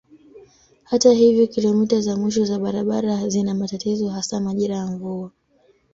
Hata 0.83 1.11
hivyo 1.13 1.47
kilomita 1.47 2.01
za 2.01 2.15
mwisho 2.17 2.45
za 2.45 2.59
barabara 2.59 3.27
zina 3.29 3.53
matatizo 3.55 4.09
hasa 4.09 4.39
majira 4.39 4.75
ya 4.75 4.85
mvua. 4.87 5.31